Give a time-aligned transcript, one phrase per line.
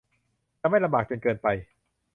[0.61, 1.47] จะไม่ลำบากจนเกินไป